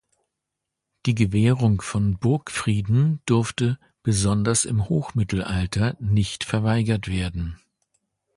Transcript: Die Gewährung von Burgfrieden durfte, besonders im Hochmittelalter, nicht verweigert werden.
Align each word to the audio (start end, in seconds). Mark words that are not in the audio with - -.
Die 1.05 1.13
Gewährung 1.13 1.79
von 1.81 2.17
Burgfrieden 2.17 3.21
durfte, 3.27 3.77
besonders 4.01 4.65
im 4.65 4.89
Hochmittelalter, 4.89 5.95
nicht 5.99 6.43
verweigert 6.43 7.07
werden. 7.07 7.59